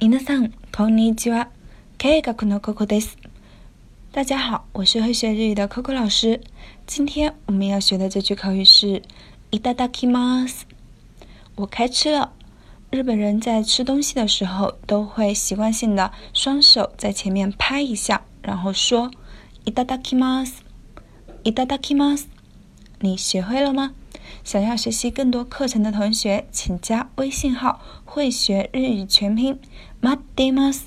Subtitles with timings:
[0.00, 1.48] 皆さんこんにちは。
[1.98, 3.16] 経営学の Coco です。
[4.12, 6.40] 大家好，我是会学日语的 Coco 老师。
[6.86, 9.02] 今天我们要学的这句口语是
[9.50, 10.66] いただきます。
[11.56, 12.32] 我开吃了。
[12.90, 19.10] 日本人在吃东西的时候都会习惯性的双手在前面拍一下，然后说
[19.64, 20.62] いただきます。
[21.44, 22.28] いただきます。
[23.00, 23.92] 你学会了吗？
[24.44, 29.58] 想要学习更多课程的同学，请加微信号“会学日语全拼”。
[30.00, 30.86] 待ってます。